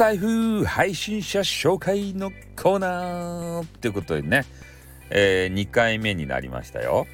[0.00, 4.46] タイフ配信者紹介のコーナーということでね、
[5.10, 7.06] えー、2回目になりましたよ。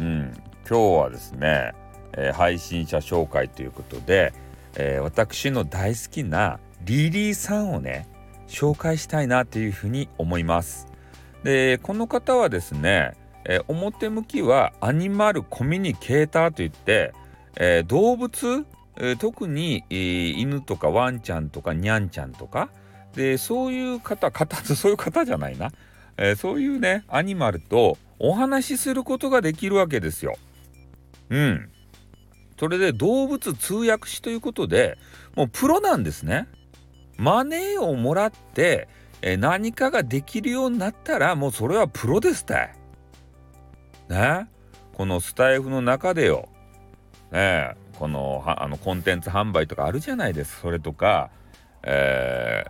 [0.00, 0.32] うん、
[0.66, 1.74] 今日はですね、
[2.14, 4.32] えー、配信者紹介ということで、
[4.76, 8.08] えー、私の大好きなリリーさんをね
[8.48, 10.86] 紹介したいなというふうに思います。
[11.44, 13.12] でこの方はですね、
[13.44, 17.12] えー、表向きはアニマルコミュニケーターといって、
[17.56, 18.64] えー、動物、
[18.96, 22.70] え、特に、えー、犬とかワンちゃんとかニャンちゃんとか
[23.14, 25.70] でそういう方方 そういう方じゃないな、
[26.16, 30.36] えー、そういうねアニマルとお話しすることができるわけですよ。
[31.30, 31.68] うん。
[32.58, 34.96] それで動物通訳士ということで
[35.34, 36.46] もうプロなんですね。
[37.16, 38.88] マネーをもらって
[39.22, 42.74] え何かができるようになったらもうそれはプロですたい。
[44.08, 44.48] ね
[44.92, 46.48] このスタイフの中でよ。
[47.32, 51.30] ねこのあのコンテンツ販売とかあるじゃないですそれとか、
[51.82, 52.64] え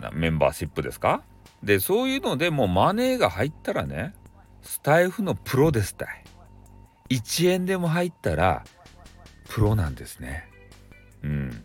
[0.00, 1.22] ー、メンバーシップですか？
[1.62, 4.14] でそういうのでもうマネーが入ったらね
[4.62, 6.24] スタイフのプロですたい。
[7.10, 8.64] 1円でも入ったら
[9.48, 10.48] プロなんですね。
[11.22, 11.64] うん。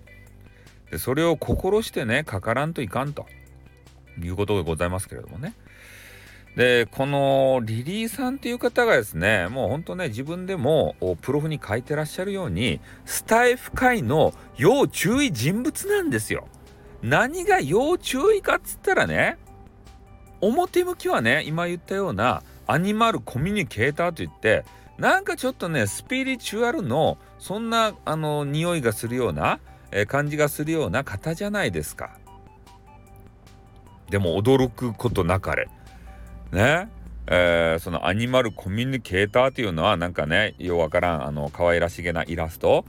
[0.91, 3.25] でそれを心してねかからんといかんと
[4.21, 5.53] いうことでございますけれどもね。
[6.55, 16.47] でこのリリーさんっていう方がですねもうほんとね自分でもプロフに書いてらっしゃるようにスタイフ界の要注意人物なんですよ。
[17.01, 19.37] 何が要注意かっつったらね
[20.41, 24.65] 表向きはね今言ったようなアニマルコミュニケーターといって
[24.97, 29.59] なんかちょっとねスピリチュアルのそんなあの匂いがするような、
[29.91, 32.17] えー、感じがするような方じゃないですか。
[34.09, 35.69] でも驚くことなかれ。
[36.51, 36.89] ね。
[37.31, 42.85] えー、そのアニマルコミュニケーターっていうのはなんかねようわからんあの可愛らしげなイラスト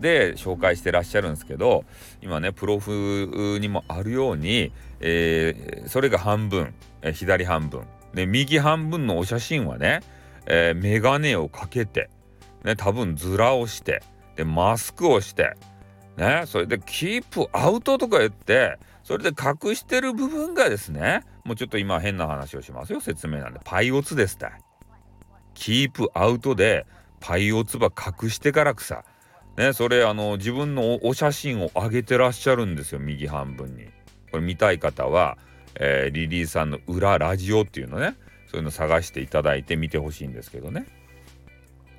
[0.00, 1.84] で紹介してらっしゃるんですけど
[2.22, 6.72] 今ねプロフにもあるように、えー、それが半分、
[7.02, 7.82] えー、左半分
[8.14, 10.00] で右半分のお写真はね、
[10.46, 12.08] えー、メガネをかけて、
[12.64, 14.02] ね、多分ズラをして
[14.36, 15.54] でマスクをして
[16.16, 23.60] ねそれでキープアウトとか言ってそれで隠してる部分がですねもうちょっと今変な話をしますよ説明なんで。
[23.64, 24.46] パイオツですって。
[25.54, 26.86] キープアウトで
[27.20, 29.04] パイオツバ隠してからくさ
[29.56, 33.86] ねそれあの自分のお写真を上げてらっしゃるんですよ右半分に。
[34.32, 35.38] これ見たい方は、
[35.76, 38.16] えー、リリーさんの裏ラジオっていうのね。
[38.50, 40.86] そういうの探していただいて見てほしいんですけどね、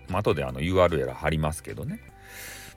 [0.10, 2.00] 後であの URL 貼りますけどね。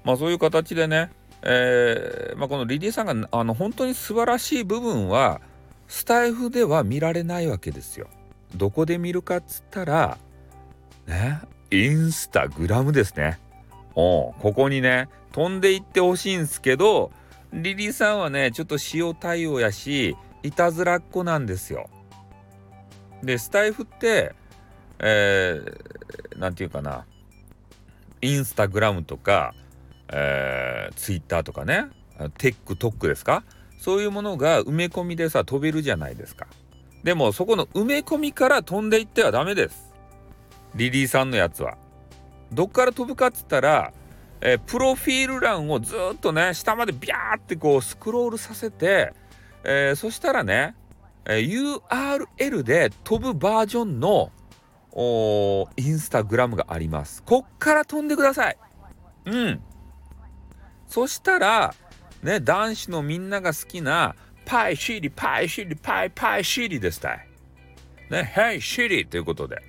[0.05, 1.12] まあそういう形でね
[1.43, 5.41] えー、まあ、このリリーさんがあの本当に素晴らしい部分は
[5.88, 8.09] スタイフでは見られないわけですよ。
[8.54, 10.19] どこで見るかっつったら
[11.06, 11.41] ね
[11.71, 13.38] インスタグラムですね。
[13.94, 17.10] おここにね飛んでいってほしいんですけど
[17.53, 21.88] リリーさんはねちょっと塩対応やしいたずらっ子なんですよ。
[23.22, 24.34] でスタイフって
[25.00, 27.06] えー、なんていうかな
[28.21, 29.54] インスタグラムとか
[30.10, 31.88] えー、ツイッターとかね
[32.38, 33.44] テックトックですか？
[33.78, 36.47] そういうものが埋め込みでさ飛べるじゃないですか。
[37.05, 39.94] でもそこの埋め込みから飛んでいってはダメです。
[40.75, 41.78] リリーさんのやつは。
[42.53, 43.93] どっから飛ぶかっつったら、
[44.41, 49.12] えー、プロフィール欄をずっとね下までビャーってこうスクロールさせて、
[49.65, 50.75] えー、そしたらね、
[51.25, 51.81] えー、
[52.39, 54.33] URL で飛ぶバージョンの
[55.77, 57.22] インスタグラムがあります。
[57.22, 58.59] こっから飛んでください。
[59.27, 59.62] うん。
[60.89, 61.75] そしたら、
[62.23, 64.15] ね、男子のみんなが好きな
[64.45, 67.29] パイシリ、パイシリ、パイパイシリですたい。
[68.11, 69.62] ね、ヘイシリということで、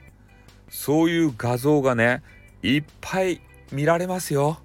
[0.69, 2.23] そういう画像がね、
[2.63, 4.59] いっぱい見られますよ。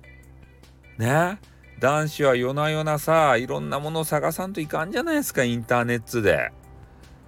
[0.99, 1.39] ね。
[1.81, 6.53] 男子は夜な夜なさ、いろんなものを探さんといかんじゃないですか、インターネットで。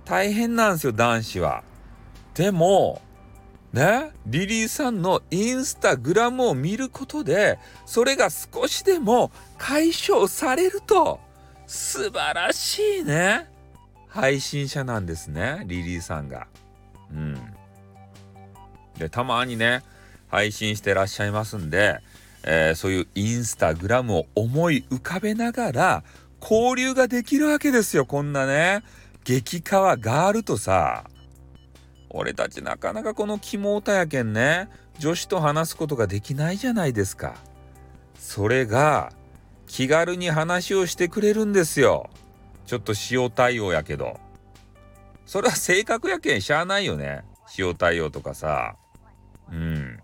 [0.04, 1.64] 大変なんですよ、男子は。
[2.34, 3.02] でも、
[3.72, 11.20] ね、リリーさんのインスタグラムを見ることでそれが少しでも解消されると
[11.66, 13.50] 素晴らしいね
[14.08, 16.46] 配信者なんですねリリーさんが。
[17.12, 17.36] うん。
[18.98, 19.82] でたまにね
[20.28, 22.00] 配信してらっしゃいますんで、
[22.44, 26.04] えー、そういうインスタグラムを思い浮かべながら
[26.40, 28.82] 交流ができるわけですよこんなね
[29.24, 31.04] 激川ガールとさ
[32.16, 34.68] 俺たちなかなかこのキモータやけんね。
[34.98, 37.34] 女子と話すことができないじゃないですか。
[38.18, 39.12] それが
[39.66, 42.08] 気軽に話をしてくれるんですよ。
[42.64, 44.18] ちょっと塩対応やけど。
[45.26, 47.24] それは性格やけんしゃあないよね。
[47.58, 48.76] 塩対応とかさ。
[49.52, 49.98] うん。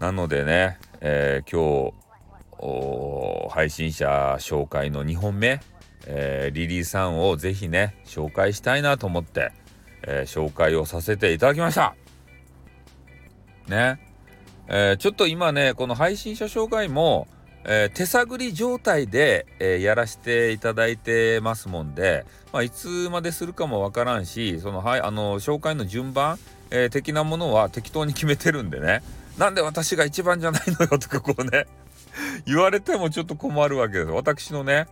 [0.00, 1.92] なのでね、えー、今
[3.50, 5.60] 配信者紹介の2本目、
[6.06, 9.52] えー、リリーさんをぜひね紹介したいなと思って、
[10.04, 11.94] えー、紹介をさせていただきました。
[13.68, 14.00] ね。
[14.68, 17.28] えー、ちょっと今ねこの配信者紹介も、
[17.64, 26.38] え手探り状態で、えやらせていただいてますもんで、まあ、いつまでするかもわからんしその,、はい、あの紹介の順番、
[26.70, 29.02] え的なものは適当に決めてるんでね。
[29.38, 31.66] なんで私が一番じゃないのよとかこうね
[32.44, 34.10] 言われてもちょっと困るわけです。
[34.10, 34.86] 私のね、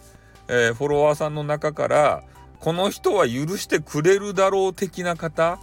[0.49, 2.23] え、フォロワーさんの中から
[2.61, 5.59] この人は許してくれるだろう的な方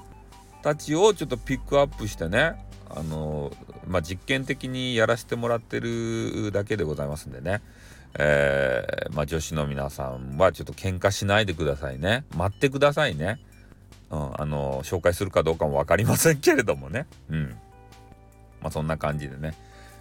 [0.63, 2.55] たちをちょっとピックアップしてね
[2.89, 3.51] あの
[3.87, 7.61] まあ、実験的にやらせてもらってるだけでございますんでね、
[8.17, 12.25] えー、まあ、女子の皆さんはちょっと喧嘩しないでくださいね。
[12.35, 13.39] 待ってくださいね、
[14.09, 17.07] うん、あの紹介するかどうかも分かりませんけれどもね。
[17.29, 17.49] うん。
[18.61, 19.53] まあ、そんな感じでね、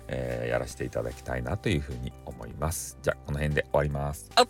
[0.08, 2.98] えー、やらせていただきたいなというふうに思います。
[3.02, 4.30] じゃあ、この辺で終わります。
[4.34, 4.46] あっ、